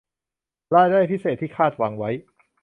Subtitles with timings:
[0.75, 2.09] รายได้พิเศษที่คาดหวังไว้